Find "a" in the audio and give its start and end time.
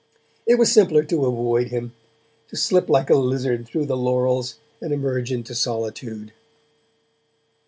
3.11-3.15